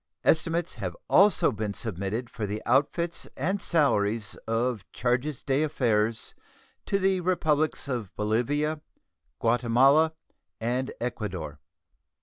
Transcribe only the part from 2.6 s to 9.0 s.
outfits and salaries of charges' d'affaires to the Republics of Bolivia,